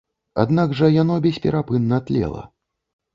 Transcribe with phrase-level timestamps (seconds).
[0.43, 2.41] Аднак жа яно бесперапынна тлела.